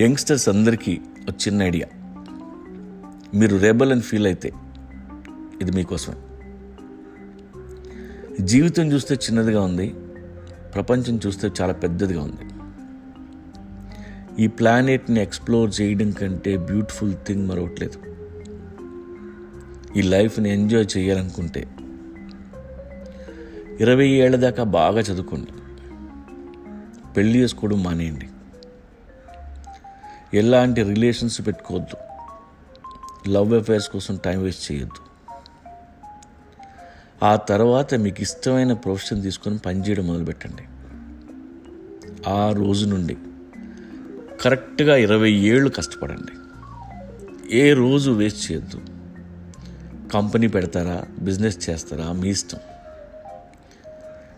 Youngsters 0.00 0.48
అందరికీ 0.48 1.00
ఒక 1.28 1.34
చిన్న 1.48 1.62
ఐడియా. 1.62 1.86
మీరు 3.34 3.56
రెబల్ 3.56 3.92
అని 3.92 4.00
ఫీల్ 4.00 4.26
అయితే 4.26 4.52
ఇది 5.62 5.72
మీకోసమే. 5.72 6.16
జీవితం 8.40 8.92
చూస్తే 8.92 9.14
చిన్నదిగా 9.14 9.62
ఉంది 9.62 9.94
ప్రపంచం 10.74 11.20
చూస్తే 11.26 11.50
చాలా 11.60 11.72
పెద్దదిగా 11.72 12.22
ఉంది. 12.22 12.44
ఈ 14.44 14.46
ప్లానెట్ని 14.46 15.22
ఎక్స్ప్లోర్ 15.22 15.80
చేయడం 15.80 16.10
కంటే 16.10 16.56
బ్యూటిఫుల్ 16.56 17.14
థింగ్ 17.26 17.48
మరొకట్లేదు. 17.48 17.98
ఈ 19.98 20.02
లైఫ్ని 20.02 20.52
ఎంజాయ్ 20.52 20.86
చేయాలనుకుంటే 20.96 21.68
ఇరవై 23.80 24.08
ఏళ్ళ 24.08 24.36
దాకా 24.36 24.64
బాగా 24.64 25.00
చదువుకోండి. 25.00 25.52
పెళ్ళి 27.16 27.38
చేసుకోవడం 27.38 27.82
మానేయండి. 27.82 28.28
ఎలాంటి 30.34 30.82
రిలేషన్స్ 30.82 31.46
పెట్టుకోవద్దు. 31.46 31.96
లవ్ 33.30 33.54
అఫైర్స్ 33.54 33.88
కోసం 33.88 34.16
టైం 34.16 34.42
వేస్ట్ 34.42 34.72
చేయొద్దు. 34.72 35.04
ఆ 37.24 37.36
తర్వాత 37.36 37.94
మీకు 37.94 38.22
ఇష్టమైన 38.22 38.72
ప్రొఫెషన్ 38.72 39.22
తీసుకొని 39.22 39.58
పనిచేయడం 39.58 40.06
మొదలుపెట్టండి. 40.06 40.62
ఆ 42.30 42.52
రోజు 42.52 42.86
నుండి 42.86 43.16
కరెక్ట్గా 44.42 44.96
ఇరవై 44.96 45.30
ఏళ్ళు 45.30 45.70
కష్టపడండి. 45.70 46.32
ఏ 47.56 47.72
రోజు 47.72 48.10
వేస్ట్ 48.10 48.52
చేయొద్దు. 48.52 48.80
కంపెనీ 50.12 50.48
పెడతారా 50.48 51.04
బిజినెస్ 51.18 51.70
చేస్తారా 51.70 52.12
మీ 52.12 52.28
ఇష్టం. 52.28 52.58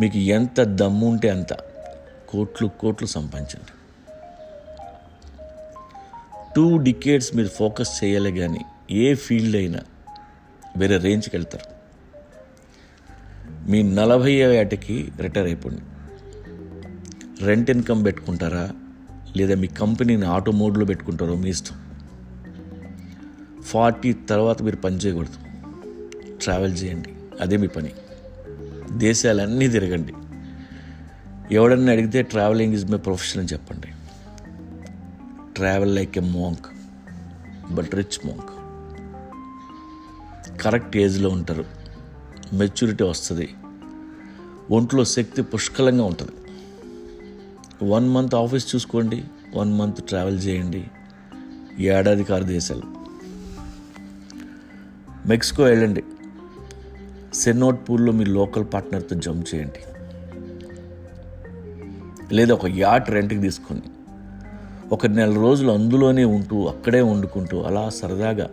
మీకు 0.00 0.18
ఎంత 0.18 0.60
దమ్ము 0.60 1.06
ఉంటే 1.06 1.28
అంత 1.28 1.52
కోట్లు 2.28 2.70
కోట్లు 2.80 3.06
సంపాదించండి. 3.06 3.72
టూ 6.58 6.76
డికేడ్స్ 6.76 7.36
మీరు 7.36 7.48
ఫోకస్ 7.48 8.04
చేయాలి 8.04 8.38
కానీ 8.38 8.60
ఏ 8.90 9.14
ఫీల్డ్ 9.14 9.56
అయినా 9.56 9.80
వేరే 10.76 10.96
రేంజ్కి 10.96 11.36
వెళ్తారు. 11.36 11.78
మీ 13.70 13.82
నలభై 13.82 14.32
ఏటకి 14.32 15.12
రిటైర్ 15.20 15.46
అయిపోండి. 15.46 15.82
రెంట్ 17.44 17.70
ఇన్కమ్ 17.70 18.04
పెట్టుకుంటారా? 18.04 18.72
లేదా 19.36 19.54
మీ 19.54 19.66
కంపెనీని 19.66 20.26
ఆటో 20.26 20.52
మోడ్లో 20.52 20.84
పెట్టుకుంటారో 20.84 21.34
మీ 21.34 21.50
ఇష్టం. 21.50 21.76
ఫార్టీ 23.62 24.12
తర్వాత 24.12 24.62
మీరు 24.62 24.76
పని 24.76 24.96
చేయకూడదు. 24.96 25.36
ట్రావెల్ 26.42 26.72
చేయండి. 26.72 27.08
అదే 27.40 27.56
మీ 27.56 27.66
పని. 27.66 27.92
దేశాలన్నీ 28.92 29.68
తిరగండి. 29.68 30.12
ఎవడన్నా 31.54 31.92
అడిగితే 31.92 32.22
ట్రావెలింగ్ 32.22 32.74
ఇస్ 32.74 32.84
మై 32.84 32.98
ప్రొఫెషన్ 32.98 33.40
అని 33.40 33.48
చెప్పండి. 33.52 33.87
Travel 35.58 35.94
like 35.94 36.18
a 36.18 36.20
monk 36.20 36.66
but 37.74 37.94
rich 37.94 38.26
monk 38.26 38.50
correct 40.62 40.96
ఏజ్లో 40.96 41.30
ఉంటారు. 41.30 41.64
మెచ్యూరిటీ 42.52 43.04
వస్తుంది. 43.04 43.54
ఒంట్లో 44.70 45.04
శక్తి 45.04 45.42
పుష్కలంగా 45.42 46.04
ఉంటుంది. 46.04 46.32
వన్ 47.90 48.08
మంత్ 48.08 48.34
ఆఫీస్ 48.34 48.74
చూసుకోండి 48.74 49.24
వన్ 49.54 49.78
మంత్ 49.78 50.04
ట్రావెల్ 50.04 50.38
చేయండి. 50.38 50.84
ఏడాది 51.78 52.24
కారు 52.24 52.44
దేశాలు. 52.44 52.82
మెక్సికో 55.28 55.62
వెళ్ళండి. 55.62 56.04
సెన్నోట్పూర్లో 57.34 58.12
మీ 58.12 58.24
లోకల్ 58.24 58.64
పార్ట్నర్తో 58.74 59.16
జంప్ 59.16 59.54
చేయండి. 59.54 59.80
లేదా 62.34 62.54
ఒక 62.54 62.66
యాట్ 62.66 63.10
రెంట్కి 63.10 63.40
తీసుకోండి. 63.40 63.88
ఒక 64.92 65.06
నెల 65.06 65.34
రోజులు 65.34 65.72
అందులోనే 65.72 66.24
ఉంటూ 66.24 66.66
అక్కడే 66.66 67.00
వండుకుంటూ 67.00 67.62
అలా 67.62 67.88
సరదాగా 67.88 68.50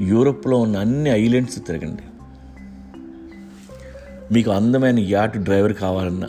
యూరోప్లో 0.00 0.58
ఉన్న 0.58 0.78
అన్ని 0.78 1.10
ఐలాండ్స్ 1.10 1.66
తిరగండి. 1.66 2.02
మీకు 4.34 4.50
అందమైన 4.50 4.98
యాట్ 4.98 5.38
డ్రైవర్ 5.38 5.72
కావాలన్నా 5.72 6.28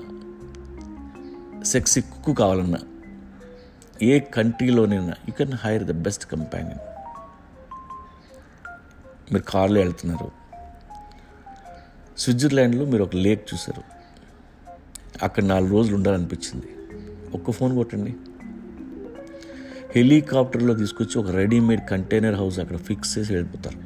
సెక్సీ 1.63 2.01
కుక్కు 2.01 2.34
కావాలన్నా 2.34 2.78
ఏ 4.01 4.19
కంట్రీలోనైనా 4.19 5.07
you 5.07 5.31
can 5.31 5.53
hire 5.53 5.84
the 5.84 5.91
best 5.91 6.25
companion. 6.25 6.79
మీరు 9.34 9.44
కార్లో 9.44 9.81
వెళ్తున్నారు. 9.81 10.31
స్విట్జర్లాండ్లో 12.17 12.85
మీరు 12.85 13.03
ఒక 13.03 13.16
లేక్ 13.16 13.53
చూశారు. 13.53 13.84
అక్కడ 15.23 15.44
నాలుగు 15.44 15.72
రోజులు 15.72 15.96
ఉండాలనిపించింది. 15.96 16.67
ఒక్క 17.34 17.51
ఫోన్ 17.51 17.75
కొట్టండి. 17.75 18.16
హెలికాప్టర్లో 19.96 20.74
తీసుకొచ్చి 20.74 21.19
ఒక 21.19 21.31
రెడీమేడ్ 21.31 21.90
కంటైనర్ 21.90 22.35
హౌస్ 22.35 22.59
అక్కడ 22.59 22.78
ఫిక్స్ 22.78 23.18
చేసి 23.18 23.34
వెళ్ళిపోతారు. 23.34 23.79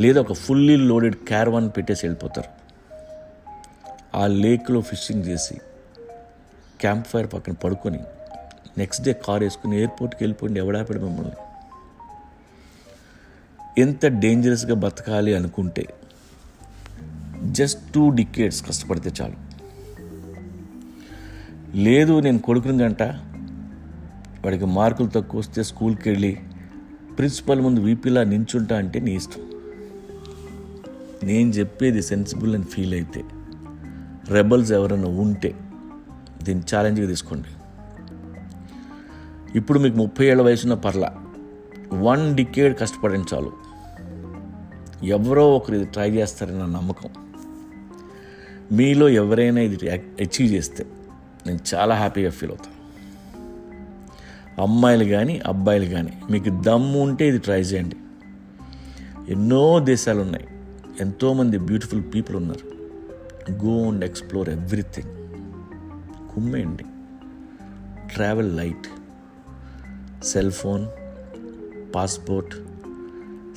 లేదా 0.00 0.20
ఒక 0.20 0.32
ఫుల్లీ 0.32 0.76
లోడెడ్ 0.76 1.14
క్యారవాన్ 1.14 1.70
పెట్టేసి 1.76 2.06
వెళ్ళిపోతారు. 2.06 2.60
ఆ 4.16 4.26
లేక్లో 4.26 4.80
ఫిషింగ్ 4.80 5.24
చేసి 5.24 5.54
క్యాంప్ 6.80 7.06
ఫైర్ 7.06 7.26
పక్కన 7.32 7.52
పడుకొని 7.52 7.98
నెక్స్ట్ 8.78 9.04
డే 9.04 9.12
కార్ 9.12 9.42
వేసుకుని 9.42 9.76
ఎయిర్పోర్ట్కి 9.76 10.24
వెళ్ళిపోండి 10.24 10.60
ఎవడాపెడు 10.60 11.00
మిమ్మల్ని? 11.00 11.32
ఎంత 13.82 14.06
డేంజరస్గా 14.06 14.74
బతకాలి 14.74 15.34
అనుకుంటే 15.34 15.86
జస్ట్ 17.42 17.92
టూ 17.92 18.10
డికేట్స్ 18.10 18.68
కష్టపడితే 18.68 19.12
చాలు. 19.22 19.36
లేదు 21.76 22.20
నేను 22.20 22.38
కొడుకుని 22.38 22.82
గంట 22.82 23.02
వాడికి 24.44 24.64
మార్కులు 24.64 25.08
తక్కువ 25.08 25.40
వస్తే 25.40 25.62
స్కూల్కి 25.62 26.10
వెళ్ళి 26.10 26.38
ప్రిన్సిపల్ 27.18 27.60
ముందు 27.60 27.80
వీపీలా 27.80 28.22
నించుంటా 28.24 28.76
అంటే 28.76 29.00
నీ 29.00 29.14
ఇష్టం. 29.14 29.42
నేను 31.24 31.50
చెప్పేది 31.50 32.02
సెన్సిబుల్ 32.02 32.54
అని 32.54 32.64
ఫీల్ 32.64 32.94
అయితే 32.94 33.24
రెబల్స్ 34.28 34.72
ఎవరైనా 34.72 35.08
ఉంటే 35.08 35.54
దీన్ని 36.42 36.64
ఛాలెంజ్గా 36.74 37.06
తీసుకోండి. 37.06 37.48
ఇప్పుడు 39.58 39.78
మీకు 39.78 39.96
ముప్పై 39.96 40.26
ఏళ్ళ 40.26 40.42
వయసున్న 40.42 40.74
పర్ల 40.74 41.04
వన్ 41.92 42.36
డికేడ్ 42.36 42.80
కష్టపడండి 42.80 43.34
చాలు. 43.34 43.52
ఎవరో 45.04 45.56
ఒకరు 45.56 45.74
ఇది 45.74 45.84
ట్రై 45.84 46.10
చేస్తారని 46.10 46.58
నా 46.58 46.66
నమ్మకం. 46.66 47.10
మీలో 48.72 49.08
ఎవరైనా 49.08 49.60
ఇది 49.60 49.90
అచీవ్ 49.90 50.52
చేస్తే 50.52 50.86
నేను 51.46 51.60
చాలా 51.74 51.94
హ్యాపీగా 51.94 52.30
ఫీల్ 52.30 52.50
అవుతాను. 52.50 52.79
అమ్మాయిలు 54.60 55.04
కానీ 55.04 55.38
అబ్బాయిలు 55.38 55.84
కానీ 55.84 56.12
మీకు 56.30 56.62
దమ్ము 56.62 57.00
ఉంటే 57.00 57.28
ఇది 57.28 57.38
ట్రై 57.38 57.60
చేయండి. 57.60 57.96
ఎన్నో 59.28 59.80
దేశాలు 59.80 60.20
ఉన్నాయి 60.20 60.46
ఎంతోమంది 61.00 61.58
బ్యూటిఫుల్ 61.58 62.02
పీపుల్ 62.14 62.36
ఉన్నారు. 62.36 62.70
Go 63.64 63.88
and 63.88 64.04
explore 64.04 64.48
everything 64.48 65.08
కుమ్మేయండి. 66.34 66.84
Travel 68.14 68.56
light 68.56 68.88
cell 70.24 70.52
phone 70.52 70.86
passport 71.94 72.54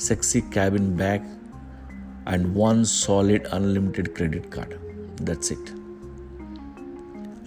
sexy 0.02 0.42
cabin 0.42 0.96
bag 0.96 1.28
and 2.28 2.58
one 2.58 2.86
solid 2.86 3.48
unlimited 3.54 4.08
credit 4.08 4.54
card 4.56 4.74
that's 5.24 5.52
it 5.52 5.70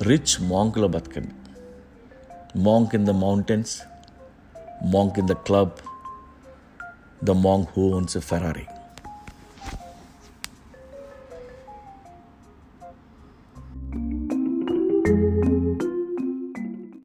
rich 0.03 0.51
మాంకులో 0.51 0.89
బతకండి. 0.89 1.29
monk 2.57 2.95
in 2.95 3.05
the 3.05 3.13
mountains, 3.13 3.83
monk 4.83 5.19
in 5.19 5.27
the 5.27 5.35
club, 5.35 5.79
the 7.21 7.35
monk 7.35 7.69
who 7.71 7.95
owns 7.95 8.17
a 8.17 8.21
Ferrari. 8.21 8.67